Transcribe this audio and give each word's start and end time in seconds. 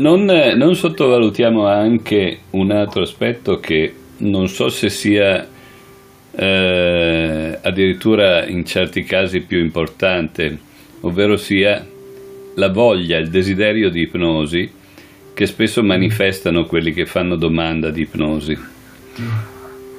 non, 0.00 0.24
non 0.24 0.74
sottovalutiamo 0.74 1.66
anche 1.66 2.40
un 2.50 2.70
altro 2.70 3.02
aspetto 3.02 3.60
che 3.60 3.92
non 4.18 4.48
so 4.48 4.68
se 4.68 4.88
sia 4.88 5.46
eh, 6.32 7.58
addirittura 7.60 8.46
in 8.46 8.64
certi 8.64 9.04
casi 9.04 9.40
più 9.40 9.58
importante, 9.60 10.58
ovvero 11.00 11.36
sia 11.36 11.86
la 12.54 12.68
voglia, 12.68 13.18
il 13.18 13.28
desiderio 13.28 13.90
di 13.90 14.02
ipnosi 14.02 14.70
che 15.32 15.46
spesso 15.46 15.82
manifestano 15.82 16.66
quelli 16.66 16.92
che 16.92 17.06
fanno 17.06 17.36
domanda 17.36 17.90
di 17.90 18.02
ipnosi. 18.02 18.58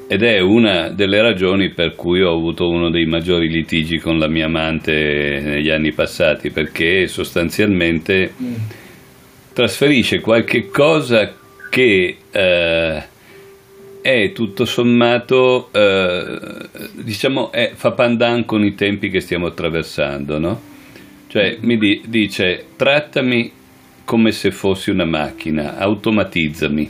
Ed 0.08 0.24
è 0.24 0.40
una 0.40 0.90
delle 0.90 1.22
ragioni 1.22 1.70
per 1.70 1.96
cui 1.96 2.22
ho 2.22 2.34
avuto 2.34 2.70
uno 2.70 2.90
dei 2.90 3.05
maggiori 3.05 3.48
litigi 3.48 3.98
con 3.98 4.20
la 4.20 4.27
mia 4.27 4.46
amante 4.46 5.41
negli 5.41 5.70
anni 5.70 5.94
passati, 5.94 6.49
perché 6.49 7.08
sostanzialmente 7.08 8.34
trasferisce 9.54 10.20
qualche 10.20 10.70
cosa 10.70 11.34
che 11.70 12.18
eh, 12.32 13.04
è 14.02 14.32
tutto 14.34 14.66
sommato, 14.66 15.70
eh, 15.72 16.40
diciamo, 16.94 17.52
è, 17.52 17.72
fa 17.76 17.91
pandan 17.91 18.46
con 18.46 18.64
i 18.66 18.76
tempi 18.76 19.10
che 19.10 19.20
stiamo 19.20 19.48
attraversando, 19.48 20.40
no? 20.40 20.62
Cioè 21.27 21.58
mi 21.62 21.77
di, 21.77 22.02
dice 22.08 22.66
trattami 22.76 23.52
come 24.04 24.32
se 24.32 24.52
fossi 24.52 24.90
una 24.90 25.05
macchina, 25.05 25.77
automatizzami. 25.77 26.90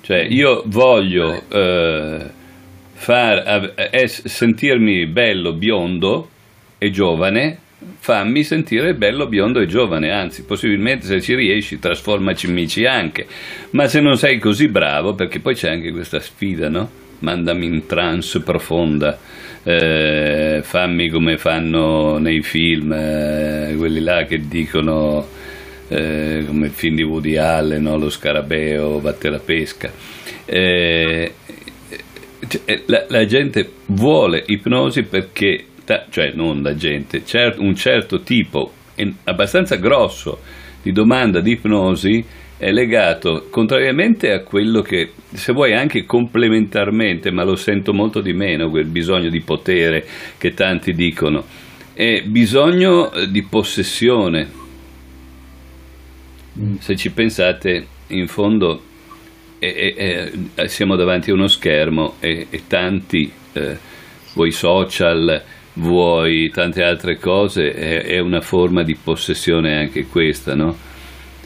Cioè 0.00 0.18
io 0.18 0.62
voglio 0.66 1.42
eh, 1.48 2.30
far, 2.92 3.74
eh, 3.76 4.08
sentirmi 4.08 5.06
bello, 5.06 5.52
biondo 5.52 6.30
e 6.78 6.90
giovane, 6.90 7.58
fammi 7.98 8.42
sentire 8.42 8.94
bello, 8.94 9.26
biondo 9.26 9.60
e 9.60 9.66
giovane, 9.66 10.10
anzi 10.10 10.44
possibilmente 10.44 11.06
se 11.06 11.20
ci 11.20 11.34
riesci 11.34 11.78
trasformaci 11.78 12.46
amici 12.46 12.84
anche, 12.84 13.26
ma 13.70 13.86
se 13.86 14.00
non 14.00 14.16
sei 14.16 14.38
così 14.38 14.68
bravo, 14.68 15.14
perché 15.14 15.40
poi 15.40 15.54
c'è 15.54 15.70
anche 15.70 15.92
questa 15.92 16.20
sfida, 16.20 16.68
no? 16.68 16.88
Mandami 17.18 17.66
in 17.66 17.86
trance 17.86 18.42
profonda, 18.42 19.18
eh, 19.62 20.60
fammi 20.62 21.08
come 21.08 21.38
fanno 21.38 22.18
nei 22.18 22.42
film, 22.42 22.92
eh, 22.92 23.74
quelli 23.76 24.00
là 24.00 24.24
che 24.24 24.46
dicono 24.46 25.26
eh, 25.88 26.44
come 26.46 26.66
il 26.66 26.72
film 26.72 26.96
di 26.96 27.02
Woody 27.02 27.36
Allen, 27.36 27.82
no? 27.82 27.96
lo 27.96 28.10
scarabeo, 28.10 28.98
batte 28.98 29.30
la 29.30 29.38
pesca. 29.38 29.90
Eh, 30.44 31.32
cioè, 32.48 32.82
la, 32.86 33.06
la 33.08 33.24
gente 33.24 33.68
vuole 33.86 34.42
ipnosi 34.46 35.02
perché 35.02 35.64
cioè 36.10 36.32
non 36.34 36.62
la 36.62 36.74
gente, 36.74 37.22
un 37.58 37.74
certo 37.74 38.20
tipo 38.22 38.72
abbastanza 39.24 39.76
grosso 39.76 40.40
di 40.82 40.92
domanda 40.92 41.40
di 41.40 41.52
ipnosi 41.52 42.24
è 42.58 42.70
legato, 42.70 43.48
contrariamente 43.50 44.32
a 44.32 44.42
quello 44.42 44.80
che, 44.80 45.12
se 45.32 45.52
vuoi 45.52 45.74
anche 45.74 46.06
complementarmente, 46.06 47.30
ma 47.30 47.44
lo 47.44 47.54
sento 47.54 47.92
molto 47.92 48.20
di 48.20 48.32
meno, 48.32 48.70
quel 48.70 48.86
bisogno 48.86 49.28
di 49.28 49.40
potere 49.42 50.06
che 50.38 50.54
tanti 50.54 50.94
dicono, 50.94 51.44
è 51.92 52.22
bisogno 52.22 53.12
eh, 53.12 53.30
di 53.30 53.42
possessione. 53.42 54.48
Mm. 56.58 56.76
Se 56.76 56.96
ci 56.96 57.10
pensate, 57.10 57.86
in 58.08 58.26
fondo 58.26 58.82
è, 59.58 59.94
è, 59.94 60.30
è, 60.54 60.66
siamo 60.66 60.96
davanti 60.96 61.30
a 61.30 61.34
uno 61.34 61.48
schermo 61.48 62.14
e, 62.20 62.46
e 62.48 62.62
tanti, 62.66 63.30
eh, 63.52 63.76
voi 64.32 64.50
social, 64.50 65.42
vuoi 65.76 66.50
tante 66.50 66.82
altre 66.82 67.18
cose, 67.18 67.72
è, 67.72 68.02
è 68.02 68.18
una 68.18 68.40
forma 68.40 68.82
di 68.82 68.96
possessione 68.96 69.78
anche 69.78 70.06
questa, 70.06 70.54
no? 70.54 70.76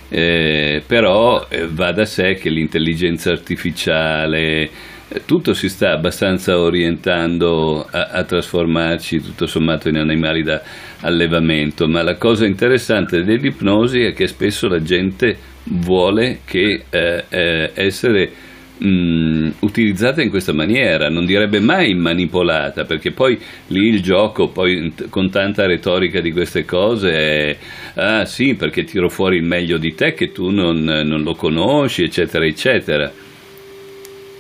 Eh, 0.09 0.83
però 0.87 1.47
eh, 1.49 1.69
va 1.69 1.93
da 1.93 2.05
sé 2.05 2.35
che 2.35 2.51
l'intelligenza 2.51 3.31
artificiale, 3.31 4.69
eh, 5.09 5.25
tutto 5.25 5.55
si 5.55 5.69
sta 5.69 5.93
abbastanza 5.93 6.59
orientando 6.59 7.87
a, 7.89 8.09
a, 8.09 8.25
trasformarci 8.25 9.21
tutto 9.21 9.47
sommato 9.47 9.89
in 9.89 9.97
animali 9.97 10.43
da 10.43 10.63
allevamento, 11.01 11.87
ma 11.87 12.03
la 12.03 12.17
cosa 12.17 12.45
interessante 12.45 13.23
dell'ipnosi 13.23 14.01
è 14.01 14.13
che 14.13 14.27
spesso 14.27 14.67
la 14.67 14.83
gente 14.83 15.37
vuole 15.65 16.41
che 16.45 16.85
eh, 16.91 17.25
eh, 17.29 17.71
essere 17.75 18.31
mh, 18.79 18.89
mm, 18.89 19.30
utilizzata 19.61 20.23
in 20.23 20.31
questa 20.31 20.53
maniera, 20.53 21.09
non 21.09 21.27
direbbe 21.27 21.61
mai 21.61 21.95
manipolata, 21.95 22.85
perché 22.85 23.11
poi 23.11 23.39
lì 23.69 23.89
il 23.89 24.03
gioco, 24.03 24.49
poi 24.49 24.93
con 25.09 25.31
tanta 25.31 25.67
retorica 25.67 26.21
di 26.21 26.33
queste 26.33 26.65
cose, 26.65 27.11
è 27.13 27.57
ah 27.95 28.25
sì, 28.25 28.55
perché 28.55 28.85
tiro 28.85 29.09
fuori 29.09 29.37
il 29.37 29.45
meglio 29.45 29.79
di 29.79 29.95
te 29.95 30.15
che 30.15 30.33
tu 30.33 30.51
non, 30.51 30.83
non 30.83 31.23
lo 31.23 31.35
conosci, 31.35 32.03
eccetera, 32.03 32.45
eccetera. 32.45 33.13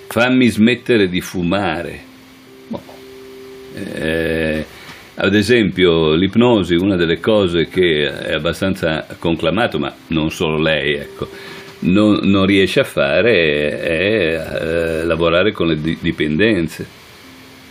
Fammi 0.09 0.47
smettere 0.49 1.09
di 1.09 1.21
fumare. 1.21 2.09
Eh, 3.75 4.65
ad 5.15 5.35
esempio, 5.35 6.15
l'ipnosi, 6.15 6.75
una 6.75 6.97
delle 6.97 7.21
cose 7.21 7.69
che 7.69 8.11
è 8.11 8.33
abbastanza 8.33 9.07
conclamato, 9.19 9.79
ma 9.79 9.95
non 10.09 10.31
solo 10.31 10.59
lei, 10.59 10.95
ecco, 10.95 11.29
non, 11.81 12.21
non 12.23 12.47
riesce 12.47 12.81
a 12.81 12.85
fare 12.85 13.81
è, 13.81 14.61
eh, 14.63 15.05
lavorare 15.05 15.53
con 15.53 15.69
le 15.69 15.81
dipendenze. 15.81 16.87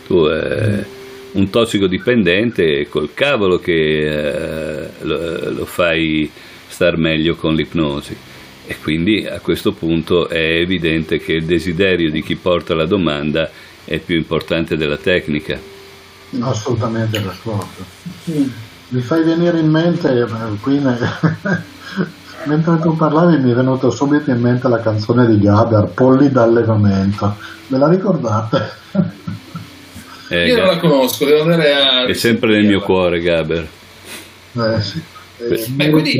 Tu, 0.06 0.26
eh, 0.26 0.98
un 1.32 1.48
tossicodipendente 1.48 2.88
col 2.88 3.14
cavolo 3.14 3.58
che 3.58 4.82
eh, 4.82 4.88
lo, 5.02 5.50
lo, 5.50 5.64
fai 5.64 6.30
star 6.66 6.96
meglio 6.96 7.36
con 7.36 7.54
l'ipnosi. 7.54 8.16
E 8.66 8.76
quindi 8.82 9.26
a 9.26 9.40
questo 9.40 9.72
punto 9.72 10.28
è 10.28 10.58
evidente 10.58 11.18
che 11.18 11.32
il 11.32 11.44
desiderio 11.44 12.10
di 12.10 12.22
chi 12.22 12.36
porta 12.36 12.74
la 12.74 12.86
domanda 12.86 13.50
è 13.84 13.98
più 13.98 14.16
importante 14.16 14.76
della 14.76 14.96
tecnica. 14.96 15.58
Assolutamente 16.40 17.20
d'accordo. 17.20 17.84
Mi 18.88 19.00
fai 19.00 19.24
venire 19.24 19.58
in 19.58 19.68
mente, 19.68 20.08
eh, 20.08 20.26
qui 20.60 20.80
Mentre 22.44 22.78
tu 22.78 22.96
parlavi 22.96 23.38
mi 23.38 23.50
è 23.50 23.54
venuta 23.54 23.90
subito 23.90 24.30
in 24.30 24.40
mente 24.40 24.68
la 24.68 24.80
canzone 24.80 25.26
di 25.26 25.38
Gaber, 25.38 25.90
Polli 25.94 26.30
d'allevamento. 26.30 27.36
Ve 27.68 27.78
la 27.78 27.88
ricordate? 27.88 28.78
Eh, 30.32 30.46
Io 30.46 30.56
non 30.58 30.66
la 30.66 30.78
conosco, 30.78 31.24
devo 31.24 31.42
andare 31.42 31.72
a... 31.72 32.06
È 32.06 32.12
sempre 32.12 32.52
nel 32.52 32.64
mio 32.64 32.80
cuore 32.80 33.20
Gaber. 33.20 33.68
Eh 34.52 34.80
sì. 34.80 35.02
Eh, 35.38 35.66
Beh, 35.70 35.90
quindi, 35.90 36.14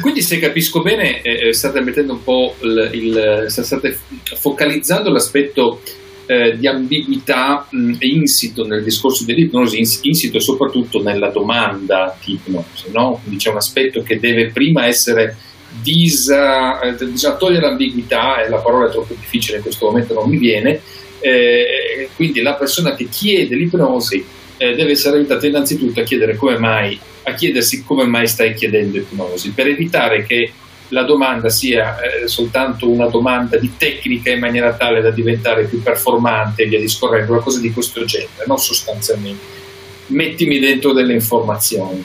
quindi, 0.00 0.22
se 0.22 0.38
capisco 0.38 0.82
bene 0.82 1.20
eh, 1.20 1.48
eh, 1.48 1.52
state 1.52 1.80
mettendo 1.80 2.12
un 2.12 2.22
po' 2.22 2.54
il, 2.60 2.90
il 2.92 3.44
state 3.48 3.98
focalizzando 4.24 5.10
l'aspetto 5.10 5.82
eh, 6.26 6.56
di 6.56 6.68
ambiguità 6.68 7.66
mh, 7.68 7.94
insito 7.98 8.64
nel 8.64 8.84
discorso 8.84 9.24
dell'ipnosi, 9.24 9.78
insito 10.02 10.38
soprattutto 10.38 11.02
nella 11.02 11.30
domanda 11.30 12.16
di 12.24 12.34
ipnosi, 12.34 12.90
no? 12.92 13.18
quindi 13.20 13.42
c'è 13.42 13.50
un 13.50 13.56
aspetto 13.56 14.02
che 14.02 14.20
deve 14.20 14.50
prima 14.50 14.86
essere 14.86 15.36
disa, 15.80 16.78
bisogna 16.98 17.36
togliere 17.36 17.66
l'ambiguità, 17.66 18.42
e 18.42 18.48
la 18.48 18.58
parola 18.58 18.88
è 18.88 18.90
troppo 18.90 19.14
difficile 19.18 19.58
in 19.58 19.62
questo 19.62 19.86
momento, 19.86 20.14
non 20.14 20.28
mi 20.28 20.38
viene, 20.38 20.80
eh, 21.20 22.08
quindi 22.16 22.42
la 22.42 22.54
persona 22.54 22.94
che 22.94 23.08
chiede 23.08 23.54
l'ipnosi 23.56 24.24
eh, 24.56 24.74
deve 24.74 24.92
essere 24.92 25.16
aiutata 25.16 25.46
innanzitutto 25.46 26.00
a, 26.00 26.04
chiedere 26.04 26.36
come 26.36 26.58
mai, 26.58 26.98
a 27.24 27.34
chiedersi 27.34 27.84
come 27.84 28.04
mai 28.04 28.26
stai 28.26 28.54
chiedendo 28.54 28.98
ipnosi, 28.98 29.52
per 29.52 29.66
evitare 29.66 30.24
che 30.24 30.52
la 30.88 31.04
domanda 31.04 31.48
sia 31.48 31.96
eh, 32.00 32.28
soltanto 32.28 32.88
una 32.88 33.08
domanda 33.08 33.56
di 33.56 33.72
tecnica 33.76 34.30
in 34.30 34.40
maniera 34.40 34.74
tale 34.74 35.00
da 35.00 35.10
diventare 35.10 35.64
più 35.64 35.82
performante 35.82 36.62
e 36.62 36.66
via 36.66 36.78
discorrendo, 36.78 37.32
una 37.32 37.40
cosa 37.40 37.60
di 37.60 37.72
questo 37.72 38.04
genere, 38.04 38.44
non 38.46 38.58
sostanzialmente. 38.58 39.60
Mettimi 40.08 40.58
dentro 40.58 40.92
delle 40.92 41.14
informazioni. 41.14 42.04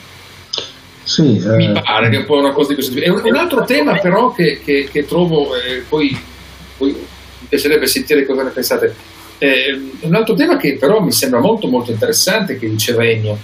Sì, 1.07 1.38
eh... 1.38 1.56
Mi 1.56 1.71
pare 1.71 2.09
che 2.09 2.18
è 2.18 2.19
un 2.19 2.25
po' 2.25 2.38
una 2.38 2.51
cosa 2.51 2.69
di 2.69 2.74
questo 2.74 2.94
tipo. 2.94 3.06
E 3.06 3.09
un, 3.09 3.21
un 3.24 3.36
altro 3.36 3.63
tema 3.63 3.98
però 3.98 4.33
che, 4.33 4.59
che, 4.63 4.89
che 4.92 5.06
trovo, 5.06 5.56
eh, 5.56 5.83
poi, 5.88 6.15
poi, 6.75 6.92
mi 6.92 7.48
piacerebbe 7.48 7.88
sentire 7.88 8.25
cosa 8.25 8.44
ne 8.44 8.50
pensate, 8.50 8.94
eh, 9.38 9.80
un 10.01 10.13
altro 10.13 10.36
tema 10.36 10.57
che 10.57 10.77
però 10.77 11.00
mi 11.00 11.13
sembra 11.13 11.39
molto 11.39 11.69
molto 11.69 11.92
interessante 11.92 12.59
che 12.59 12.69
diceva 12.69 13.06
Ennio, 13.06 13.38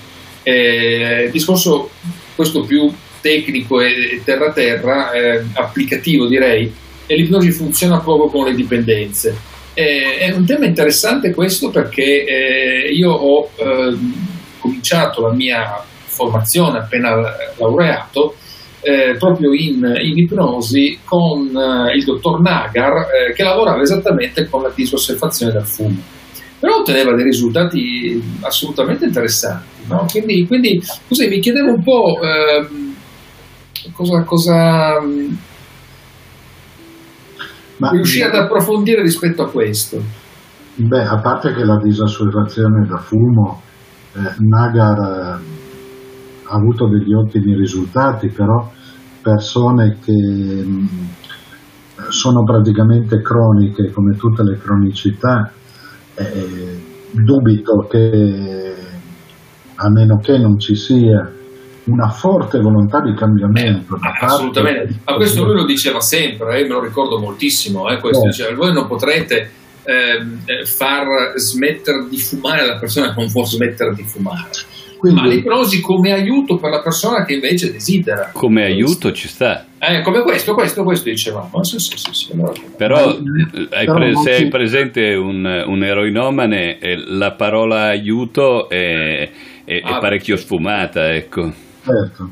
eh, 0.43 1.23
il 1.25 1.31
discorso 1.31 1.89
questo 2.35 2.65
più 2.65 2.91
tecnico 3.21 3.79
e 3.79 4.21
terra-terra, 4.25 5.13
eh, 5.13 5.45
applicativo 5.53 6.27
direi, 6.27 6.69
e 7.05 7.15
l'ipnosi 7.15 7.51
funziona 7.51 7.99
poco 7.99 8.27
con 8.27 8.45
le 8.45 8.55
dipendenze. 8.55 9.51
Eh, 9.73 10.17
è 10.17 10.31
un 10.35 10.45
tema 10.45 10.65
interessante 10.65 11.33
questo 11.33 11.69
perché 11.69 12.25
eh, 12.25 12.91
io 12.91 13.09
ho 13.09 13.49
cominciato 14.59 15.21
la 15.21 15.33
mia 15.33 15.91
formazione 16.13 16.79
appena 16.79 17.15
laureato 17.57 18.35
eh, 18.81 19.15
proprio 19.17 19.53
in, 19.53 19.83
in, 20.01 20.17
ipnosi 20.17 20.99
con 21.03 21.47
eh, 21.55 21.95
il 21.95 22.03
dottor 22.03 22.41
Nagar 22.41 23.07
eh, 23.09 23.33
che 23.33 23.43
lavorava 23.43 23.81
esattamente 23.81 24.47
con 24.49 24.61
la 24.61 24.71
disosservazione 24.73 25.53
del 25.53 25.65
fumo 25.65 26.01
però 26.59 26.77
otteneva 26.77 27.15
dei 27.15 27.25
risultati 27.25 28.21
assolutamente 28.41 29.05
interessanti 29.05 29.87
no? 29.87 30.05
quindi, 30.09 30.45
quindi 30.45 30.81
così 31.07 31.27
mi 31.27 31.39
chiedevo 31.39 31.71
un 31.71 31.83
po' 31.83 32.19
ehm, 32.21 32.95
cosa, 33.93 34.23
cosa 34.23 34.99
Ma, 37.77 37.89
riuscire 37.91 38.25
ad 38.25 38.35
approfondire 38.35 39.01
rispetto 39.01 39.43
a 39.43 39.49
questo? 39.49 40.01
Beh, 40.75 41.03
a 41.03 41.19
parte 41.19 41.53
che 41.53 41.63
la 41.63 41.77
disassociazione 41.77 42.87
da 42.87 42.97
fumo, 42.97 43.61
eh, 44.15 44.35
Nagar 44.39 45.37
eh, 45.37 45.52
ha 46.45 46.55
avuto 46.55 46.87
degli 46.87 47.13
ottimi 47.13 47.55
risultati, 47.55 48.29
però 48.29 48.71
persone 49.21 49.97
che 50.03 50.11
mm, 50.11 50.85
sono 52.09 52.43
praticamente 52.43 53.21
croniche 53.21 53.91
come 53.91 54.15
tutte 54.17 54.43
le 54.43 54.57
cronicità, 54.57 55.51
eh, 56.15 56.81
dubito 57.11 57.87
che 57.89 58.75
a 59.75 59.89
meno 59.89 60.17
che 60.17 60.37
non 60.37 60.59
ci 60.59 60.75
sia 60.75 61.31
una 61.85 62.09
forte 62.09 62.59
volontà 62.59 63.01
di 63.01 63.13
cambiamento. 63.13 63.95
Eh, 63.95 64.25
assolutamente, 64.25 65.01
ma 65.05 65.15
questo 65.15 65.43
lui 65.43 65.55
lo 65.55 65.65
diceva 65.65 65.99
sempre, 65.99 66.59
eh, 66.59 66.63
me 66.63 66.69
lo 66.69 66.81
ricordo 66.81 67.19
moltissimo, 67.19 67.89
eh, 67.89 67.99
questo, 67.99 68.27
diceva, 68.27 68.55
voi 68.55 68.73
non 68.73 68.87
potrete 68.87 69.51
ehm, 69.83 70.39
eh, 70.45 70.65
far 70.65 71.33
smettere 71.35 72.07
di 72.09 72.17
fumare 72.17 72.65
la 72.65 72.77
persona 72.77 73.13
che 73.13 73.19
non 73.19 73.31
può 73.31 73.43
smettere 73.43 73.93
di 73.93 74.03
fumare. 74.03 74.49
Quindi, 75.03 75.19
ma 75.19 75.27
l'ipnosi 75.27 75.81
come 75.81 76.13
aiuto 76.13 76.55
per 76.55 76.71
la 76.71 76.81
persona 76.81 77.25
che 77.25 77.33
invece 77.33 77.73
desidera. 77.73 78.29
Come 78.31 78.63
aiuto 78.63 79.11
ci 79.11 79.27
sta. 79.27 79.65
Eh, 79.77 80.01
come 80.01 80.21
questo, 80.21 80.53
questo, 80.53 80.85
questo 80.85 81.09
dicevamo. 81.09 81.61
Sì, 81.61 81.77
sì, 81.77 81.97
sì, 81.97 82.31
allora. 82.31 82.53
Però, 82.77 83.09
hai 83.71 83.85
pre- 83.85 84.15
se 84.15 84.31
hai 84.31 84.47
presente 84.47 85.13
un, 85.15 85.43
un 85.43 85.83
eroinomane, 85.83 86.79
eh, 86.79 86.95
la 87.05 87.33
parola 87.33 87.87
aiuto 87.87 88.69
è, 88.69 89.29
è, 89.65 89.81
ah, 89.83 89.97
è 89.97 89.99
parecchio 89.99 90.37
sfumata, 90.37 91.13
ecco. 91.13 91.51
Certo. 91.83 92.29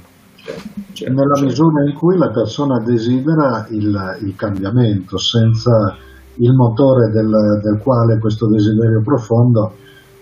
certo 0.94 1.12
Nella 1.12 1.36
certo. 1.36 1.50
misura 1.50 1.84
in 1.84 1.94
cui 1.94 2.18
la 2.18 2.30
persona 2.30 2.80
desidera 2.80 3.68
il, 3.70 4.18
il 4.24 4.34
cambiamento, 4.38 5.18
senza 5.18 5.98
il 6.36 6.54
motore 6.54 7.10
del, 7.10 7.60
del 7.62 7.82
quale 7.84 8.18
questo 8.18 8.48
desiderio 8.48 9.02
profondo 9.04 9.76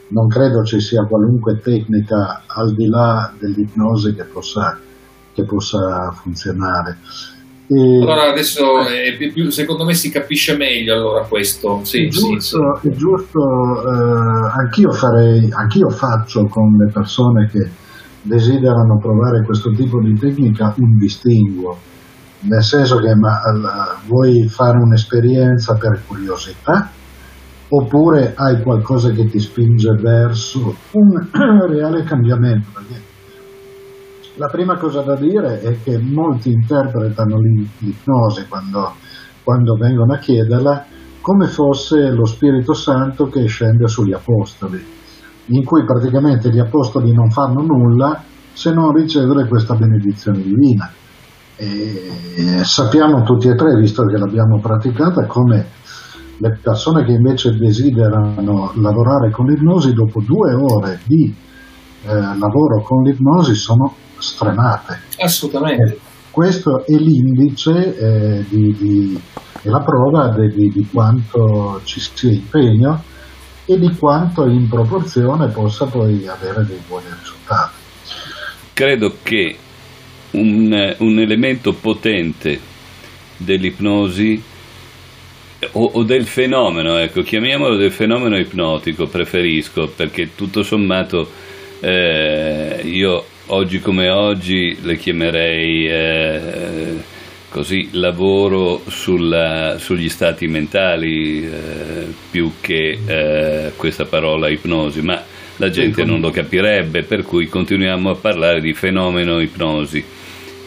non 0.10 0.28
credo 0.28 0.64
ci 0.64 0.80
sia 0.80 1.04
qualunque 1.04 1.60
tecnica 1.60 2.44
al 2.48 2.74
di 2.74 2.88
là 2.88 3.32
dell'ipnosi 3.38 4.14
che 4.14 4.24
possa, 4.24 4.80
che 5.34 5.44
possa 5.44 6.12
funzionare. 6.22 6.98
E 7.72 8.02
allora 8.02 8.32
adesso 8.32 8.64
più, 9.32 9.52
secondo 9.52 9.86
me 9.86 9.94
si 9.94 10.10
capisce 10.10 10.58
meglio 10.58 10.96
allora 10.96 11.26
questo. 11.26 11.82
Sì, 11.84 12.06
è 12.06 12.08
giusto, 12.08 12.80
sì, 12.82 12.88
È 12.88 12.92
giusto 12.92 13.40
eh, 13.40 14.50
anch'io, 14.60 14.92
farei, 14.92 15.48
anch'io 15.52 15.90
faccio 15.90 16.46
con 16.46 16.76
le 16.78 16.92
persone 16.92 17.48
che 17.48 17.70
desiderano 18.24 18.98
provare 19.00 19.46
questo 19.46 19.70
tipo 19.72 20.02
di 20.02 20.18
tecnica 20.18 20.74
un 20.78 20.98
distinguo, 20.98 21.78
nel 22.42 22.64
senso 22.64 22.98
che 22.98 23.14
ma, 23.16 23.40
vuoi 24.08 24.48
fare 24.48 24.78
un'esperienza 24.80 25.76
per 25.76 26.02
curiosità 26.08 26.90
oppure 27.69 28.33
hai 28.36 28.62
qualcosa 28.62 29.12
che 29.12 29.25
ti 29.25 29.39
spinge 29.39 29.92
verso 29.94 30.75
un 30.92 31.30
reale 31.69 32.04
cambiamento. 32.04 32.69
Perché 32.74 33.01
la 34.36 34.48
prima 34.48 34.77
cosa 34.77 35.01
da 35.01 35.16
dire 35.16 35.60
è 35.60 35.77
che 35.81 36.00
molti 36.00 36.51
interpretano 36.51 37.38
l'ipnosi 37.38 38.48
quando, 38.48 38.94
quando 39.44 39.75
vengono 39.75 40.13
a 40.13 40.18
chiederla 40.18 40.86
come 41.21 41.48
fosse 41.48 42.10
lo 42.12 42.25
Spirito 42.25 42.74
Santo 42.74 43.27
che 43.27 43.45
scende 43.45 43.88
sugli 43.88 44.13
apostoli, 44.13 44.81
in 45.48 45.63
cui 45.66 45.83
praticamente 45.83 46.50
gli 46.50 46.60
apostoli 46.60 47.12
non 47.12 47.30
fanno 47.30 47.62
nulla 47.62 48.24
se 48.54 48.71
non 48.71 48.94
ricevere 48.94 49.48
questa 49.48 49.75
benedizione 49.75 50.42
divina. 50.42 50.89
E 51.57 52.63
sappiamo 52.63 53.24
tutti 53.24 53.50
e 53.50 53.56
tre, 53.56 53.75
visto 53.75 54.04
che 54.06 54.18
l'abbiamo 54.18 54.62
praticata, 54.62 55.25
come 55.25 55.68
le 56.42 56.58
persone 56.62 57.04
che 57.04 57.12
invece 57.12 57.52
desiderano 57.52 58.72
lavorare 58.76 59.30
con 59.30 59.46
l'ipnosi 59.46 59.94
dopo 59.94 60.22
due 60.22 60.54
ore 60.54 61.00
di 61.06 61.34
eh, 62.06 62.14
lavoro 62.14 62.82
con 62.82 63.04
l'ipnosi 63.04 63.54
sono 63.56 63.94
stremate. 64.18 65.02
Assolutamente. 65.20 65.94
Eh, 65.94 66.00
questo 66.32 66.86
è 66.86 66.94
l'indice 66.94 67.98
eh, 67.98 68.46
di, 68.48 68.74
di, 68.78 69.22
è 69.62 69.68
la 69.68 69.82
prova 69.82 70.30
di, 70.30 70.70
di 70.70 70.88
quanto 70.92 71.82
ci 71.84 72.00
sia 72.00 72.32
impegno 72.32 73.04
e 73.66 73.78
di 73.78 73.94
quanto 73.98 74.48
in 74.48 74.70
proporzione 74.70 75.50
possa 75.50 75.86
poi 75.86 76.26
avere 76.26 76.66
dei 76.66 76.80
buoni 76.88 77.06
risultati. 77.20 77.74
Credo 78.74 79.18
che 79.22 79.58
un, 80.32 80.96
un 81.00 81.20
elemento 81.20 81.74
potente 81.74 82.60
dell'ipnosi 83.36 84.42
o, 85.74 85.84
o, 85.86 86.04
del 86.04 86.26
fenomeno, 86.26 86.98
ecco, 86.98 87.22
chiamiamolo 87.22 87.76
del 87.76 87.92
fenomeno 87.92 88.38
ipnotico, 88.38 89.08
preferisco, 89.08 89.88
perché 89.88 90.36
tutto 90.36 90.64
sommato 90.64 91.30
eh, 91.82 92.82
io 92.84 93.26
oggi 93.48 93.80
come 93.80 94.10
oggi 94.10 94.78
le 94.82 94.98
chiamerei 94.98 95.88
eh, 95.88 96.94
così 97.50 97.90
lavoro 97.94 98.82
sulla, 98.88 99.78
sugli 99.80 100.10
stati 100.10 100.48
mentali 100.48 101.46
eh, 101.46 102.06
più 102.30 102.54
che 102.62 103.00
eh, 103.06 103.72
questa 103.76 104.06
parola 104.06 104.50
ipnosi, 104.50 105.02
ma 105.02 105.22
la 105.58 105.70
gente 105.70 106.06
non 106.06 106.22
lo 106.22 106.30
capirebbe, 106.30 107.04
per 107.04 107.24
cui 107.24 107.48
continuiamo 107.48 108.12
a 108.12 108.16
parlare 108.16 108.62
di 108.62 108.74
fenomeno 108.74 109.42
ipnosi, 109.42 110.02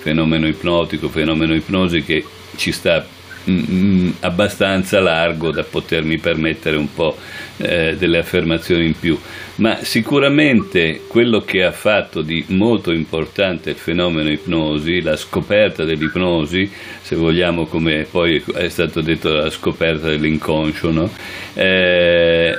fenomeno 0.00 0.46
ipnotico, 0.46 1.08
fenomeno 1.08 1.54
ipnosi 1.54 2.02
che 2.02 2.22
ci 2.56 2.72
sta 2.72 3.06
Mm, 3.50 4.10
abbastanza 4.20 5.00
largo 5.00 5.50
da 5.50 5.64
potermi 5.64 6.18
permettere 6.18 6.76
un 6.76 6.92
po' 6.94 7.16
eh, 7.56 7.96
delle 7.98 8.18
affermazioni 8.18 8.86
in 8.86 8.96
più, 8.96 9.18
ma 9.56 9.82
sicuramente 9.82 11.02
quello 11.08 11.40
che 11.40 11.64
ha 11.64 11.72
fatto 11.72 12.22
di 12.22 12.44
molto 12.48 12.92
importante 12.92 13.70
il 13.70 13.76
fenomeno 13.76 14.30
ipnosi, 14.30 15.00
la 15.00 15.16
scoperta 15.16 15.82
dell'ipnosi, 15.82 16.70
se 17.00 17.16
vogliamo 17.16 17.66
come 17.66 18.06
poi 18.08 18.40
è 18.54 18.68
stato 18.68 19.00
detto 19.00 19.32
la 19.32 19.50
scoperta 19.50 20.08
dell'inconscio, 20.08 20.92
no? 20.92 21.10
eh, 21.54 22.54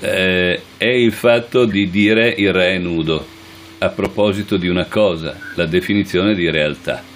eh, 0.00 0.60
è 0.76 0.88
il 0.88 1.12
fatto 1.12 1.64
di 1.64 1.88
dire 1.90 2.34
il 2.36 2.52
re 2.52 2.74
è 2.74 2.78
nudo 2.78 3.24
a 3.78 3.88
proposito 3.88 4.56
di 4.56 4.66
una 4.66 4.86
cosa, 4.86 5.38
la 5.54 5.66
definizione 5.66 6.34
di 6.34 6.50
realtà. 6.50 7.13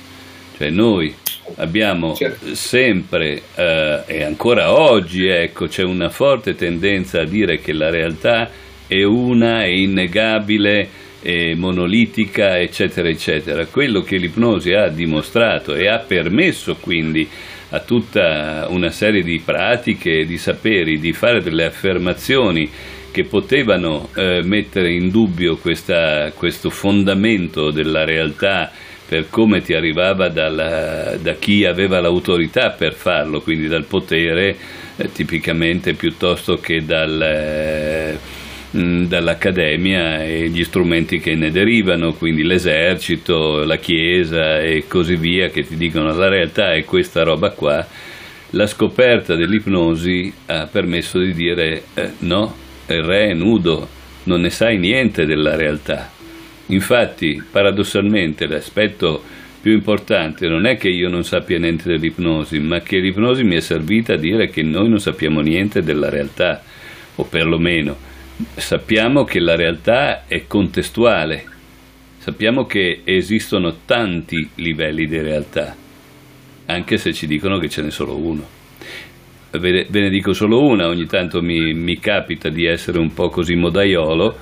Cioè 0.58 0.70
noi 0.70 1.14
abbiamo 1.54 2.16
certo. 2.16 2.52
sempre 2.56 3.42
eh, 3.54 4.02
e 4.06 4.24
ancora 4.24 4.72
oggi 4.72 5.28
ecco, 5.28 5.68
c'è 5.68 5.84
una 5.84 6.10
forte 6.10 6.56
tendenza 6.56 7.20
a 7.20 7.24
dire 7.24 7.60
che 7.60 7.72
la 7.72 7.90
realtà 7.90 8.50
è 8.88 9.04
una, 9.04 9.62
è 9.62 9.68
innegabile, 9.68 10.88
è 11.22 11.54
monolitica, 11.54 12.58
eccetera, 12.58 13.08
eccetera. 13.08 13.66
Quello 13.66 14.02
che 14.02 14.16
l'ipnosi 14.16 14.72
ha 14.72 14.88
dimostrato 14.88 15.76
e 15.76 15.86
ha 15.86 15.98
permesso 15.98 16.74
quindi 16.74 17.28
a 17.68 17.78
tutta 17.78 18.66
una 18.68 18.90
serie 18.90 19.22
di 19.22 19.40
pratiche, 19.44 20.26
di 20.26 20.38
saperi, 20.38 20.98
di 20.98 21.12
fare 21.12 21.40
delle 21.40 21.66
affermazioni 21.66 22.68
che 23.12 23.22
potevano 23.22 24.08
eh, 24.16 24.42
mettere 24.42 24.92
in 24.92 25.10
dubbio 25.10 25.56
questa, 25.56 26.32
questo 26.32 26.68
fondamento 26.68 27.70
della 27.70 28.04
realtà 28.04 28.72
per 29.08 29.30
come 29.30 29.62
ti 29.62 29.72
arrivava 29.72 30.28
dalla, 30.28 31.16
da 31.16 31.32
chi 31.32 31.64
aveva 31.64 31.98
l'autorità 31.98 32.70
per 32.72 32.92
farlo, 32.92 33.40
quindi 33.40 33.66
dal 33.66 33.84
potere 33.84 34.54
eh, 34.96 35.10
tipicamente 35.10 35.94
piuttosto 35.94 36.56
che 36.56 36.84
dal, 36.84 37.22
eh, 37.22 38.18
dall'accademia 38.70 40.24
e 40.24 40.50
gli 40.50 40.62
strumenti 40.62 41.20
che 41.20 41.34
ne 41.36 41.50
derivano, 41.50 42.12
quindi 42.12 42.42
l'esercito, 42.42 43.64
la 43.64 43.78
chiesa 43.78 44.60
e 44.60 44.84
così 44.86 45.16
via, 45.16 45.48
che 45.48 45.66
ti 45.66 45.78
dicono 45.78 46.14
la 46.14 46.28
realtà 46.28 46.74
è 46.74 46.84
questa 46.84 47.22
roba 47.22 47.50
qua. 47.52 47.86
La 48.50 48.66
scoperta 48.66 49.36
dell'ipnosi 49.36 50.30
ha 50.46 50.66
permesso 50.66 51.18
di 51.18 51.32
dire 51.32 51.84
eh, 51.94 52.10
no, 52.18 52.54
il 52.88 53.02
re 53.02 53.30
è 53.30 53.32
nudo, 53.32 53.88
non 54.24 54.42
ne 54.42 54.50
sai 54.50 54.76
niente 54.76 55.24
della 55.24 55.56
realtà 55.56 56.16
Infatti, 56.68 57.42
paradossalmente, 57.50 58.46
l'aspetto 58.46 59.22
più 59.60 59.72
importante 59.72 60.48
non 60.48 60.66
è 60.66 60.76
che 60.76 60.88
io 60.88 61.08
non 61.08 61.24
sappia 61.24 61.58
niente 61.58 61.88
dell'ipnosi, 61.88 62.58
ma 62.58 62.80
che 62.80 62.98
l'ipnosi 62.98 63.42
mi 63.42 63.56
è 63.56 63.60
servita 63.60 64.14
a 64.14 64.16
dire 64.16 64.48
che 64.48 64.62
noi 64.62 64.88
non 64.88 65.00
sappiamo 65.00 65.40
niente 65.40 65.82
della 65.82 66.08
realtà, 66.08 66.62
o 67.16 67.24
perlomeno 67.24 67.96
sappiamo 68.54 69.24
che 69.24 69.40
la 69.40 69.56
realtà 69.56 70.26
è 70.26 70.46
contestuale, 70.46 71.44
sappiamo 72.18 72.66
che 72.66 73.00
esistono 73.04 73.78
tanti 73.84 74.48
livelli 74.56 75.06
di 75.06 75.20
realtà, 75.20 75.74
anche 76.66 76.98
se 76.98 77.12
ci 77.12 77.26
dicono 77.26 77.58
che 77.58 77.68
ce 77.68 77.82
n'è 77.82 77.90
solo 77.90 78.16
uno. 78.16 78.56
Ve 79.50 79.86
ne 79.90 80.10
dico 80.10 80.34
solo 80.34 80.62
una, 80.62 80.88
ogni 80.88 81.06
tanto 81.06 81.42
mi, 81.42 81.72
mi 81.72 81.98
capita 81.98 82.50
di 82.50 82.66
essere 82.66 82.98
un 82.98 83.14
po' 83.14 83.30
così 83.30 83.54
modaiolo, 83.54 84.36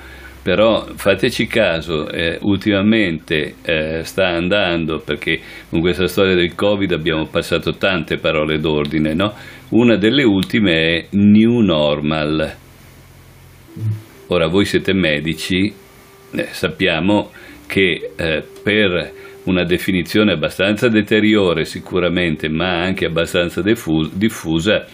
però 0.47 0.87
fateci 0.95 1.49
caso, 1.49 2.09
eh, 2.09 2.39
ultimamente 2.43 3.55
eh, 3.65 4.05
sta 4.05 4.29
andando, 4.29 5.01
perché 5.05 5.41
con 5.69 5.81
questa 5.81 6.07
storia 6.07 6.37
del 6.37 6.55
Covid 6.55 6.93
abbiamo 6.93 7.27
passato 7.27 7.75
tante 7.75 8.19
parole 8.19 8.61
d'ordine, 8.61 9.13
no? 9.13 9.35
Una 9.71 9.97
delle 9.97 10.23
ultime 10.23 10.73
è 10.73 11.07
New 11.17 11.59
Normal. 11.63 12.55
Ora 14.29 14.47
voi 14.47 14.65
siete 14.67 14.93
medici, 14.93 15.67
eh, 15.67 16.47
sappiamo 16.53 17.33
che 17.67 18.13
eh, 18.15 18.45
per 18.63 19.13
una 19.47 19.65
definizione 19.65 20.31
abbastanza 20.31 20.87
deteriore 20.87 21.65
sicuramente, 21.65 22.49
ma 22.49 22.83
anche 22.85 23.05
abbastanza 23.05 23.63
diffusa, 23.63 24.87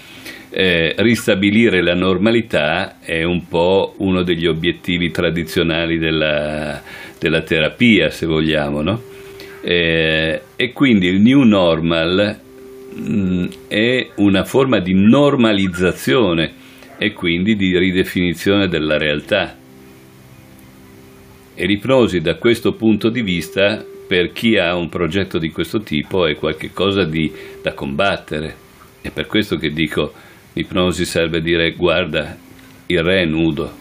eh, 0.52 0.94
ristabilire 0.99 1.82
la 1.82 1.94
normalità 1.94 3.00
è 3.00 3.23
un 3.23 3.49
po' 3.49 3.94
uno 3.99 4.23
degli 4.23 4.47
obiettivi 4.47 5.11
tradizionali 5.11 5.99
della, 5.99 6.82
della 7.18 7.40
terapia, 7.40 8.11
se 8.11 8.26
vogliamo, 8.26 8.82
no? 8.82 9.02
eh, 9.62 10.42
e 10.56 10.73
quindi 10.73 11.06
il 11.06 11.21
new 11.21 11.42
normal 11.42 12.38
mh, 12.94 13.12
mm, 13.12 13.44
è 13.68 14.11
una 14.16 14.44
forma 14.44 14.80
di 14.80 14.92
normalizzazione 14.92 16.61
e 16.99 17.12
quindi 17.12 17.56
di 17.56 17.78
ridefinizione 17.78 18.68
della 18.68 18.99
realtà. 18.99 19.56
E 21.54 21.66
l'ipnosi 21.66 22.21
da 22.21 22.37
questo 22.37 22.75
punto 22.75 23.09
di 23.09 23.23
vista, 23.23 23.85
per 24.06 24.32
chi 24.32 24.56
ha 24.59 24.75
un 24.75 24.88
progetto 24.88 25.38
di 25.38 25.50
questo 25.50 25.80
tipo, 25.80 26.26
è 26.26 26.35
qualcosa 26.35 27.04
di, 27.04 27.32
da 27.62 27.73
combattere. 27.73 28.56
È 29.00 29.11
per 29.11 29.26
questo 29.26 29.56
che 29.56 29.73
dico 29.73 30.12
L'ipnosi 30.54 31.04
serve 31.04 31.38
a 31.38 31.40
dire 31.40 31.73
guarda, 31.73 32.37
il 32.87 33.02
re 33.02 33.23
è 33.23 33.25
nudo. 33.25 33.80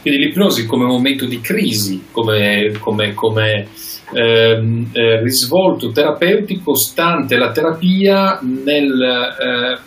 Quindi 0.00 0.24
l'ipnosi 0.24 0.66
come 0.66 0.84
momento 0.84 1.26
di 1.26 1.40
crisi, 1.40 2.02
come, 2.10 2.72
come, 2.80 3.14
come 3.14 3.68
ehm, 4.12 4.88
eh, 4.92 5.22
risvolto 5.22 5.92
terapeutico 5.92 6.74
stante 6.74 7.36
la 7.36 7.52
terapia 7.52 8.40
nel 8.42 9.00
eh, 9.00 9.78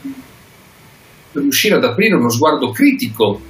riuscire 1.34 1.76
ad 1.76 1.84
aprire 1.84 2.16
uno 2.16 2.30
sguardo 2.30 2.70
critico 2.70 3.42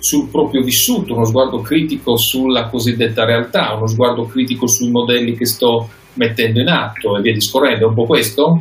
sul 0.00 0.28
proprio 0.28 0.62
vissuto, 0.62 1.14
uno 1.14 1.24
sguardo 1.24 1.60
critico 1.60 2.16
sulla 2.16 2.68
cosiddetta 2.68 3.24
realtà, 3.24 3.74
uno 3.74 3.86
sguardo 3.86 4.24
critico 4.24 4.66
sui 4.66 4.90
modelli 4.90 5.36
che 5.36 5.46
sto 5.46 5.88
mettendo 6.14 6.60
in 6.60 6.68
atto 6.68 7.16
e 7.16 7.20
via 7.20 7.32
discorrendo. 7.32 7.84
È 7.84 7.88
un 7.88 7.94
po' 7.94 8.06
questo? 8.06 8.60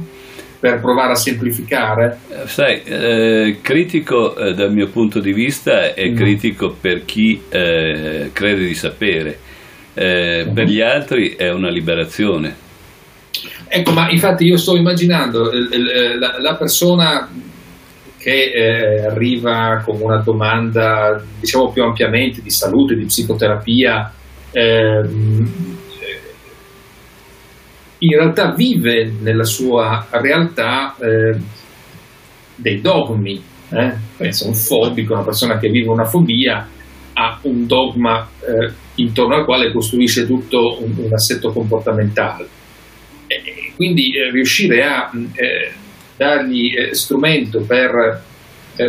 Per 0.59 0.79
provare 0.79 1.11
a 1.11 1.15
semplificare? 1.15 2.19
Sai, 2.45 2.81
eh, 2.83 3.59
critico 3.61 4.35
eh, 4.35 4.53
dal 4.53 4.71
mio 4.71 4.87
punto 4.87 5.19
di 5.19 5.33
vista 5.33 5.93
è 5.93 6.09
mm. 6.09 6.15
critico 6.15 6.75
per 6.79 7.05
chi 7.05 7.41
eh, 7.49 8.29
crede 8.33 8.65
di 8.65 8.73
sapere, 8.73 9.39
mm. 9.91 10.53
per 10.53 10.65
gli 10.65 10.81
altri 10.81 11.35
è 11.35 11.51
una 11.51 11.69
liberazione. 11.69 12.65
Ecco, 13.67 13.91
ma 13.91 14.09
infatti 14.09 14.45
io 14.45 14.57
sto 14.57 14.75
immaginando 14.75 15.51
la, 15.51 16.39
la 16.39 16.55
persona 16.55 17.29
che 18.17 18.51
eh, 18.51 19.05
arriva 19.05 19.81
con 19.85 20.01
una 20.01 20.17
domanda, 20.17 21.21
diciamo 21.39 21.71
più 21.71 21.83
ampiamente, 21.83 22.41
di 22.41 22.49
salute, 22.49 22.95
di 22.95 23.05
psicoterapia, 23.05 24.11
eh, 24.51 25.01
in 27.99 28.11
realtà 28.11 28.53
vive 28.53 29.11
nella 29.21 29.43
sua 29.43 30.05
realtà 30.11 30.95
eh, 30.99 31.37
dei 32.55 32.81
dogmi. 32.81 33.41
Eh? 33.69 33.93
Pensa 34.17 34.47
un 34.47 34.53
fobico, 34.53 35.13
una 35.13 35.23
persona 35.23 35.57
che 35.57 35.69
vive 35.69 35.89
una 35.89 36.05
fobia, 36.05 36.67
ha 37.13 37.39
un 37.43 37.65
dogma 37.65 38.27
eh, 38.41 38.71
intorno 38.95 39.35
al 39.35 39.45
quale 39.45 39.71
costruisce 39.71 40.25
tutto 40.25 40.81
un, 40.81 40.93
un 40.95 41.13
assetto 41.13 41.51
comportamentale. 41.51 42.47
E 43.27 43.73
quindi 43.75 44.15
eh, 44.15 44.31
riuscire 44.31 44.83
a 44.83 45.11
eh, 45.33 45.71
dargli 46.15 46.75
eh, 46.75 46.93
strumento 46.93 47.61
per 47.61 48.23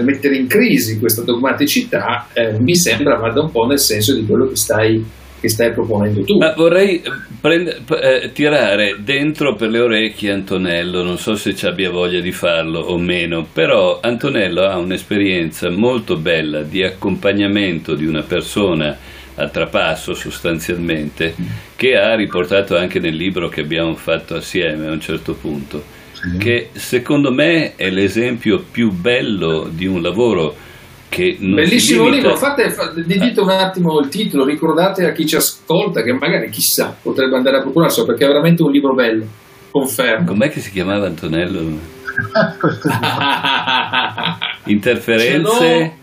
mettere 0.03 0.37
in 0.37 0.47
crisi 0.47 0.99
questa 0.99 1.23
dogmaticità 1.23 2.29
mi 2.59 2.77
sembra 2.77 3.17
vada 3.17 3.41
un 3.41 3.51
po' 3.51 3.65
nel 3.65 3.79
senso 3.79 4.15
di 4.15 4.27
quello 4.27 4.47
che 4.47 4.57
stai 4.57 5.03
che 5.41 5.49
stai 5.49 5.73
proponendo 5.73 6.25
tu. 6.25 6.37
Ma 6.37 6.53
vorrei 6.55 7.01
eh, 7.01 7.11
prend- 7.41 7.85
eh, 7.91 8.33
tirare 8.33 8.97
dentro 9.01 9.55
per 9.55 9.71
le 9.71 9.81
orecchie 9.81 10.33
Antonello, 10.33 11.03
non 11.03 11.19
so 11.19 11.35
se 11.37 11.55
ci 11.55 11.67
abbia 11.67 11.91
voglia 11.91 12.21
di 12.21 12.33
farlo 12.33 12.81
o 12.81 12.99
meno, 12.99 13.47
però 13.51 14.01
Antonello 14.03 14.65
ha 14.65 14.77
un'esperienza 14.77 15.71
molto 15.71 16.17
bella 16.17 16.63
di 16.63 16.83
accompagnamento 16.83 17.95
di 17.95 18.07
una 18.07 18.23
persona 18.23 18.97
a 19.37 19.49
trapasso 19.49 20.15
sostanzialmente, 20.15 21.35
che 21.77 21.97
ha 21.97 22.15
riportato 22.17 22.77
anche 22.77 22.99
nel 22.99 23.15
libro 23.15 23.49
che 23.49 23.61
abbiamo 23.61 23.95
fatto 23.95 24.35
assieme 24.35 24.89
a 24.89 24.91
un 24.91 25.01
certo 25.01 25.35
punto, 25.35 25.85
sì. 26.13 26.39
che 26.39 26.69
secondo 26.73 27.33
me 27.33 27.77
è 27.77 27.89
l'esempio 27.91 28.65
più 28.69 28.91
bello 28.91 29.69
di 29.71 29.87
un 29.87 30.03
lavoro 30.03 30.57
Bellissimo 31.11 32.09
libro, 32.09 32.37
fate, 32.37 32.71
fate, 32.71 33.03
dite 33.03 33.41
un 33.41 33.49
attimo 33.49 33.99
il 33.99 34.09
titolo, 34.09 34.45
ricordate 34.45 35.07
a 35.07 35.13
chi 35.13 35.27
ci 35.27 35.37
ascolta 35.37 36.03
che 36.03 36.13
magari 36.13 36.49
chissà 36.51 36.97
potrebbe 37.01 37.35
andare 37.37 37.57
a 37.57 37.61
procurarselo 37.61 38.07
perché 38.07 38.25
è 38.25 38.29
veramente 38.29 38.63
un 38.63 38.71
libro 38.71 38.95
bello, 38.95 39.27
confermo. 39.71 40.27
Com'è 40.27 40.51
che 40.51 40.61
si 40.61 40.71
chiamava 40.71 41.07
Antonello? 41.07 41.61
Interferenze, 44.67 45.79
no... 45.79 45.95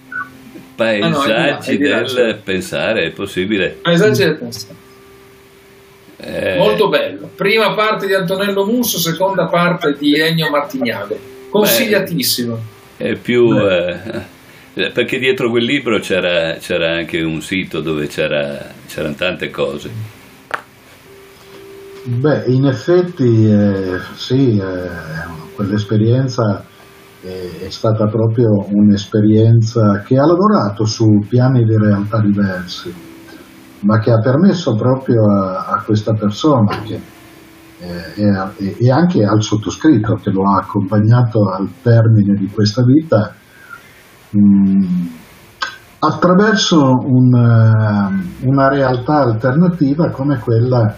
paesaggi 0.75 1.75
ah, 1.91 2.00
no, 2.00 2.13
del 2.13 2.39
pensare, 2.43 3.05
è 3.05 3.12
possibile? 3.12 3.77
Paesaggi 3.81 4.24
del 4.24 4.38
pensare. 4.38 4.75
Eh... 6.17 6.57
Molto 6.57 6.89
bello. 6.89 7.29
Prima 7.35 7.74
parte 7.74 8.07
di 8.07 8.13
Antonello 8.13 8.65
Musso, 8.65 8.97
seconda 8.97 9.45
parte 9.47 9.95
di 9.97 10.19
Ennio 10.19 10.50
Martignago. 10.50 11.17
Consigliatissimo. 11.50 12.59
Beh, 12.97 13.05
è 13.12 13.15
più... 13.15 13.55
Eh 13.55 13.97
eh, 14.05 14.33
perché 14.75 15.20
dietro 15.20 15.50
quel 15.50 15.63
libro 15.63 16.00
c'era, 16.00 16.55
c'era 16.60 16.98
anche 16.98 17.22
un 17.22 17.39
sito 17.39 17.79
dove 17.79 18.08
c'era, 18.08 18.60
c'erano 18.88 19.15
tante 19.15 19.50
cose. 19.50 19.89
Beh, 22.03 22.44
in 22.48 22.65
effetti 22.65 23.50
eh, 23.50 23.98
sì, 24.15 24.58
eh, 24.58 24.89
quell'esperienza 25.55 26.65
è, 27.22 27.65
è, 27.65 27.70
stata 27.70 28.05
proprio 28.08 28.65
un'esperienza 28.70 30.03
che 30.05 30.17
ha 30.17 30.25
lavorato 30.25 30.84
su 30.84 31.24
piani 31.27 31.63
di 31.63 31.77
realtà 31.77 32.20
diversi, 32.20 32.94
ma 33.79 33.98
che 34.00 34.12
ha 34.12 34.20
permesso 34.20 34.75
proprio 34.75 35.24
a, 35.24 35.67
a 35.67 35.84
questa 35.84 36.12
persona 36.13 36.82
che, 36.82 37.00
eh, 37.79 38.22
e, 38.58 38.75
e 38.77 38.91
anche 38.91 39.24
al 39.24 39.41
sottoscritto 39.41 40.15
che 40.15 40.32
lo 40.32 40.44
ha 40.44 40.60
accompagnato 40.60 41.50
al 41.50 41.70
termine 41.82 42.36
di 42.36 42.48
questa 42.48 42.84
vita 42.84 43.34
Mm, 44.38 44.84
attraverso 46.00 46.82
un, 46.82 47.34
eh, 47.34 48.46
una 48.46 48.68
realtà 48.68 49.22
alternativa 49.22 50.10
come 50.12 50.39
quella 50.39 50.96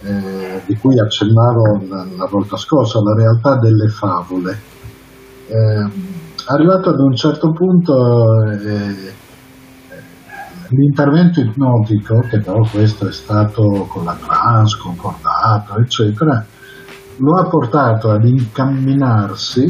eh, 0.00 0.62
di 0.64 0.76
cui 0.76 0.98
accennavo 0.98 1.86
la, 1.88 2.06
la, 2.16 2.28
volta 2.30 2.56
scorsa, 2.56 3.00
la 3.00 3.14
realtà 3.14 3.58
delle 3.58 3.88
favole. 3.88 4.58
Eh, 5.48 5.90
arrivato 6.46 6.90
ad 6.90 7.00
un 7.00 7.14
certo 7.16 7.50
punto 7.50 8.42
eh, 8.44 9.12
l'intervento 10.68 11.40
ipnotico, 11.40 12.20
che 12.28 12.38
però 12.40 12.60
questo 12.70 13.08
è 13.08 13.12
stato 13.12 13.86
con 13.88 14.04
la 14.04 14.16
trans, 14.24 14.76
concordato, 14.76 15.78
eccetera, 15.80 16.44
lo 17.16 17.40
ha 17.40 17.48
portato 17.48 18.10
ad 18.10 18.24
incamminarsi 18.24 19.66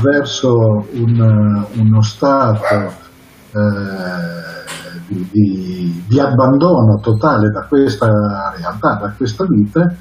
verso 0.00 0.86
un, 0.92 1.66
uno 1.76 2.02
stato 2.02 2.92
eh, 3.52 5.04
di, 5.06 5.28
di, 5.30 6.04
di, 6.08 6.20
abbandono 6.20 6.98
totale 7.00 7.50
da 7.50 7.66
questa 7.68 8.08
realtà, 8.56 8.98
da 9.00 9.12
questa 9.16 9.44
vita, 9.46 9.94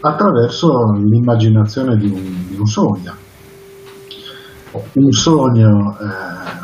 attraverso 0.00 0.92
l'immaginazione 0.92 1.96
di 1.96 2.06
un, 2.06 2.46
di 2.48 2.56
un 2.58 2.66
sogno. 2.66 3.12
Un 4.72 5.12
sogno 5.12 5.96
eh, 6.00 6.54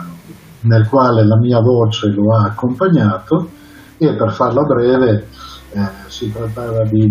nel 0.62 0.88
quale 0.88 1.24
la 1.24 1.38
mia 1.38 1.60
voce 1.60 2.08
lo 2.08 2.34
ha 2.34 2.46
accompagnato 2.46 3.48
e 3.96 4.16
per 4.16 4.32
farla 4.32 4.62
breve 4.62 5.28
eh, 5.72 5.88
si 6.08 6.32
trattava 6.32 6.82
di 6.84 7.06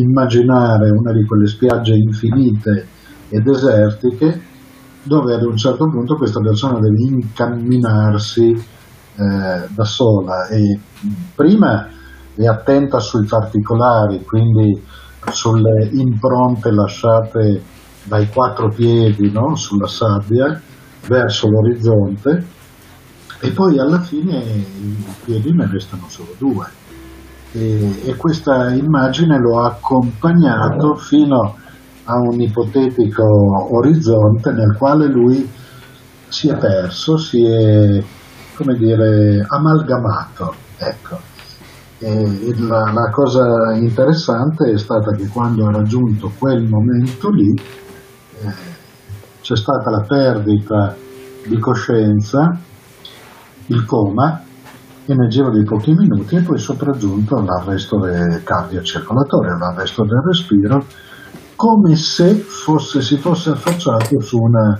immaginare 0.00 0.90
una 0.90 1.12
di 1.12 1.24
quelle 1.24 1.46
spiagge 1.46 1.94
infinite 1.94 2.94
e 3.28 3.40
desertiche 3.40 4.42
dove 5.02 5.34
ad 5.34 5.42
un 5.42 5.56
certo 5.56 5.84
punto 5.88 6.16
questa 6.16 6.40
persona 6.40 6.80
deve 6.80 7.02
incamminarsi 7.02 8.50
eh, 8.50 9.68
da 9.68 9.84
sola 9.84 10.46
e 10.48 10.78
prima 11.34 11.88
è 12.34 12.44
attenta 12.46 12.98
sui 12.98 13.24
particolari, 13.24 14.22
quindi 14.24 14.82
sulle 15.30 15.88
impronte 15.92 16.70
lasciate 16.70 17.62
dai 18.04 18.28
quattro 18.28 18.68
piedi 18.68 19.30
no? 19.30 19.56
sulla 19.56 19.86
sabbia 19.86 20.60
verso 21.08 21.48
l'orizzonte 21.48 22.44
e 23.40 23.50
poi 23.50 23.78
alla 23.78 24.00
fine 24.00 24.38
i 24.38 25.04
piedi 25.24 25.52
ne 25.52 25.68
restano 25.70 26.06
solo 26.08 26.34
due. 26.38 26.66
E, 27.52 28.02
e 28.04 28.16
questa 28.16 28.70
immagine 28.72 29.38
lo 29.38 29.60
ha 29.60 29.66
accompagnato 29.68 30.94
fino 30.96 31.40
a 31.42 31.54
un 32.14 32.40
ipotetico 32.40 33.24
orizzonte 33.76 34.52
nel 34.52 34.76
quale 34.76 35.06
lui 35.06 35.48
si 36.28 36.48
è 36.48 36.56
perso, 36.56 37.16
si 37.16 37.44
è, 37.44 38.02
come 38.54 38.74
dire, 38.76 39.44
amalgamato. 39.48 40.54
Ecco. 40.78 41.18
La, 41.98 42.92
la, 42.92 43.10
cosa 43.10 43.72
interessante 43.74 44.70
è 44.70 44.76
stata 44.76 45.12
che 45.12 45.28
quando 45.28 45.66
ha 45.66 45.72
raggiunto 45.72 46.30
quel 46.38 46.68
momento 46.68 47.30
lì 47.30 47.50
eh, 47.52 48.54
c'è 49.40 49.56
stata 49.56 49.88
la 49.88 50.04
perdita 50.06 50.94
di 51.46 51.58
coscienza, 51.58 52.58
il 53.68 53.84
coma 53.86 54.42
e 55.06 55.14
nel 55.14 55.30
giro 55.30 55.50
di 55.50 55.62
pochi 55.62 55.92
minuti 55.94 56.36
è 56.36 56.42
poi 56.42 56.58
sopraggiunto 56.58 57.40
l'arresto 57.40 57.98
cardiocircolatorio, 58.42 59.56
l'arresto 59.56 60.04
del 60.04 60.20
respiro, 60.26 60.84
come 61.56 61.96
se 61.96 62.34
fosse, 62.34 63.00
si 63.00 63.16
fosse 63.16 63.50
affacciato 63.50 64.20
su 64.20 64.38
una 64.38 64.78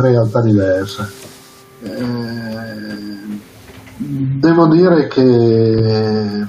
realtà 0.00 0.42
diversa. 0.42 1.08
Eh, 1.82 3.40
devo 3.96 4.68
dire 4.68 5.06
che 5.06 6.46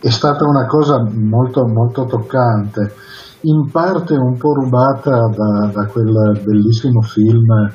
è 0.00 0.10
stata 0.10 0.44
una 0.46 0.66
cosa 0.66 1.02
molto, 1.12 1.66
molto 1.66 2.06
toccante, 2.06 2.94
in 3.42 3.70
parte 3.70 4.14
un 4.14 4.36
po' 4.36 4.54
rubata 4.54 5.28
da, 5.28 5.70
da 5.72 5.86
quel 5.86 6.40
bellissimo 6.42 7.02
film 7.02 7.72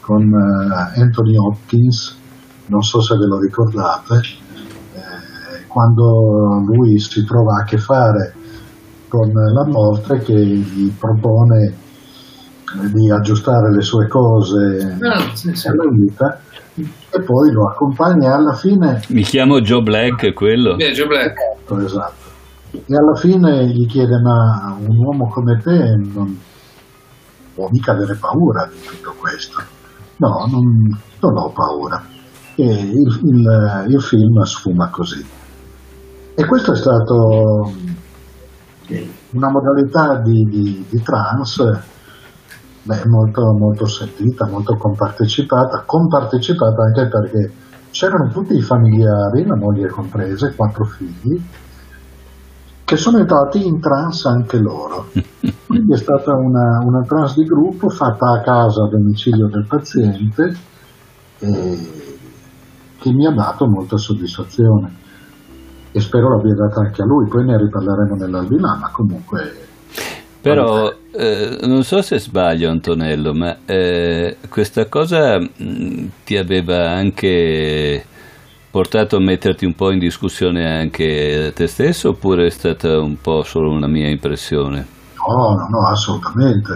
con 0.00 0.24
uh, 0.24 1.00
Anthony 1.00 1.36
Hopkins, 1.36 2.16
non 2.66 2.82
so 2.82 3.00
se 3.00 3.16
ve 3.16 3.26
lo 3.26 3.38
ricordate, 3.38 4.14
eh, 4.16 4.63
quando 5.74 6.62
lui 6.66 7.00
si 7.00 7.24
trova 7.24 7.60
a 7.60 7.64
che 7.64 7.78
fare 7.78 8.32
con 9.08 9.28
la 9.28 9.66
morte 9.66 10.20
che 10.20 10.32
gli 10.32 10.88
propone 10.96 11.74
di 12.92 13.10
aggiustare 13.10 13.72
le 13.74 13.82
sue 13.82 14.06
cose 14.06 14.96
ah, 15.00 15.34
sì, 15.34 15.52
sì. 15.52 15.66
alla 15.66 15.90
vita 15.90 16.40
e 16.76 17.22
poi 17.22 17.50
lo 17.50 17.68
accompagna. 17.68 18.36
Alla 18.36 18.52
fine 18.52 19.02
mi 19.08 19.22
chiamo 19.22 19.60
Joe 19.60 19.82
Black 19.82 20.32
quello? 20.32 20.76
Yeah, 20.76 20.92
Joe 20.92 21.08
Black. 21.08 21.34
Esatto, 21.56 21.84
esatto. 21.84 22.22
E 22.70 22.96
alla 22.96 23.16
fine 23.16 23.66
gli 23.66 23.86
chiede 23.86 24.20
ma 24.22 24.76
un 24.78 24.96
uomo 24.96 25.28
come 25.28 25.60
te 25.60 25.96
non 26.14 26.38
può 27.52 27.68
mica 27.70 27.92
avere 27.92 28.14
paura 28.14 28.68
di 28.72 28.80
tutto 28.80 29.12
questo? 29.18 29.60
No 30.18 30.46
non, 30.48 30.98
non 31.20 31.36
ho 31.36 31.50
paura. 31.50 32.00
E 32.54 32.62
il, 32.62 33.20
il, 33.24 33.86
il 33.88 34.00
film 34.00 34.40
sfuma 34.42 34.88
così 34.88 35.42
e 36.36 36.46
questo 36.46 36.72
è 36.72 36.76
stato 36.76 37.72
una 39.30 39.50
modalità 39.50 40.20
di, 40.20 40.42
di, 40.44 40.84
di 40.88 41.02
trance 41.02 41.82
beh, 42.82 43.06
molto, 43.06 43.52
molto 43.56 43.86
sentita, 43.86 44.46
molto 44.46 44.76
compartecipata, 44.76 45.84
compartecipata 45.86 46.82
anche 46.82 47.08
perché 47.08 47.52
c'erano 47.90 48.30
tutti 48.30 48.56
i 48.56 48.60
familiari, 48.60 49.46
la 49.46 49.56
moglie 49.56 49.88
comprese, 49.88 50.54
quattro 50.56 50.84
figli, 50.84 51.40
che 52.84 52.96
sono 52.96 53.18
entrati 53.18 53.64
in 53.64 53.80
trance 53.80 54.28
anche 54.28 54.58
loro. 54.58 55.06
Quindi 55.66 55.92
è 55.92 55.96
stata 55.96 56.32
una, 56.34 56.80
una 56.84 57.02
trance 57.06 57.40
di 57.40 57.46
gruppo 57.46 57.88
fatta 57.88 58.32
a 58.32 58.40
casa 58.40 58.82
a 58.82 58.88
domicilio 58.88 59.46
del 59.46 59.66
paziente 59.66 60.56
e 61.38 62.18
che 62.98 63.12
mi 63.12 63.26
ha 63.26 63.32
dato 63.32 63.66
molta 63.66 63.96
soddisfazione 63.96 65.02
e 65.96 66.00
spero 66.00 66.28
l'abbia 66.28 66.54
data 66.54 66.80
anche 66.80 67.02
a 67.02 67.04
lui, 67.04 67.28
poi 67.28 67.44
ne 67.44 67.56
riparleremo 67.56 68.16
nell'aldilà, 68.16 68.76
ma 68.80 68.90
comunque 68.90 69.62
però 70.44 70.92
eh, 71.10 71.60
non 71.62 71.84
so 71.84 72.02
se 72.02 72.18
sbaglio 72.18 72.68
Antonello, 72.68 73.32
ma 73.32 73.56
eh, 73.64 74.36
questa 74.50 74.88
cosa 74.88 75.38
mh, 75.38 75.48
mm, 75.62 76.06
ti 76.22 76.36
aveva 76.36 76.90
anche 76.90 78.04
portato 78.70 79.16
a 79.16 79.20
metterti 79.20 79.64
un 79.64 79.74
po' 79.74 79.90
in 79.90 79.98
discussione 79.98 80.66
anche 80.66 81.52
te 81.54 81.66
stesso 81.66 82.10
oppure 82.10 82.44
è 82.44 82.50
stata 82.50 83.00
un 83.00 83.18
po' 83.22 83.42
solo 83.42 83.70
una 83.70 83.86
mia 83.86 84.08
impressione? 84.08 84.86
No, 85.16 85.54
no, 85.54 85.68
no 85.70 85.86
assolutamente. 85.86 86.72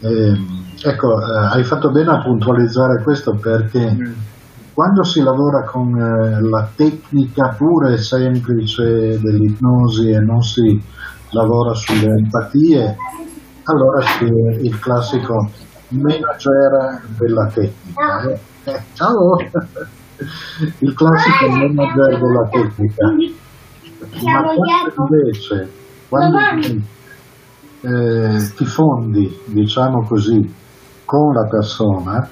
Eh, 0.00 0.40
ecco, 0.82 1.20
eh, 1.20 1.46
hai 1.52 1.62
fatto 1.62 1.92
bene 1.92 2.10
a 2.10 2.22
puntualizzare 2.22 3.04
questo 3.04 3.36
perché 3.36 3.88
mm. 3.88 4.12
Quando 4.76 5.04
si 5.04 5.22
lavora 5.22 5.64
con 5.64 5.88
eh, 5.96 6.38
la 6.50 6.68
tecnica 6.76 7.54
pura 7.56 7.92
e 7.92 7.96
semplice 7.96 9.18
dell'ipnosi 9.18 10.10
e 10.10 10.18
non 10.18 10.42
si 10.42 10.78
lavora 11.30 11.72
sulle 11.72 12.12
empatie, 12.18 12.94
allora 13.62 14.04
c'è 14.04 14.26
il 14.60 14.78
classico 14.78 15.48
manager 15.88 17.00
della 17.18 17.46
tecnica. 17.46 18.20
Eh? 18.28 18.38
Eh, 18.64 18.82
ciao! 18.92 19.36
il 20.80 20.92
classico 20.92 21.48
manager 21.48 22.20
della 22.20 22.48
tecnica. 22.50 23.06
Ma 24.24 24.42
quando 24.42 25.08
invece, 25.08 25.72
quando 26.06 26.38
eh, 27.80 28.52
ti 28.54 28.64
fondi, 28.66 29.40
diciamo 29.46 30.06
così, 30.06 30.54
con 31.06 31.32
la 31.32 31.46
persona, 31.48 32.28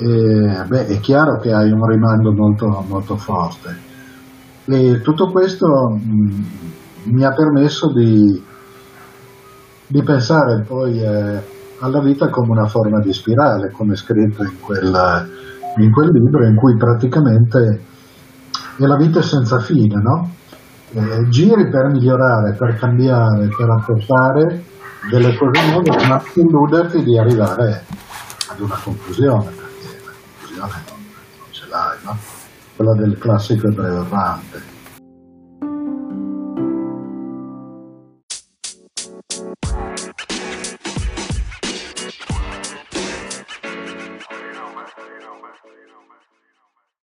eh, 0.00 0.64
beh, 0.66 0.86
è 0.86 0.98
chiaro 1.00 1.38
che 1.38 1.52
hai 1.52 1.70
un 1.70 1.86
rimando 1.86 2.32
molto, 2.32 2.84
molto 2.88 3.16
forte. 3.16 3.88
E 4.64 5.00
tutto 5.02 5.30
questo 5.30 5.66
mh, 5.66 6.44
mi 7.12 7.24
ha 7.24 7.32
permesso 7.32 7.92
di, 7.92 8.42
di 9.86 10.02
pensare 10.02 10.64
poi 10.66 11.00
eh, 11.00 11.42
alla 11.80 12.00
vita 12.00 12.30
come 12.30 12.50
una 12.50 12.66
forma 12.66 13.00
di 13.00 13.12
spirale, 13.12 13.70
come 13.72 13.94
scritto 13.94 14.42
in 14.42 14.60
quel, 14.60 15.28
in 15.76 15.92
quel 15.92 16.10
libro, 16.12 16.46
in 16.46 16.56
cui 16.56 16.76
praticamente 16.76 17.80
è 18.78 18.86
la 18.86 18.96
vita 18.96 19.20
senza 19.20 19.58
fine, 19.58 20.00
no? 20.00 20.30
Eh, 20.92 21.28
giri 21.28 21.68
per 21.68 21.90
migliorare, 21.90 22.56
per 22.56 22.74
cambiare, 22.76 23.48
per 23.48 23.68
apportare 23.68 24.64
delle 25.10 25.36
cose 25.36 25.70
nuove, 25.70 26.06
ma 26.06 26.22
illuderti 26.34 27.02
di 27.02 27.18
arrivare 27.18 27.84
ad 28.48 28.60
una 28.60 28.78
conclusione, 28.82 29.59
non, 30.66 30.98
non 31.38 31.46
ce 31.50 31.66
l'hai, 31.66 31.98
no? 32.02 32.16
Quella 32.76 32.94
del 32.94 33.18
classico 33.18 33.68
ebreo 33.68 34.02
errante. 34.02 34.79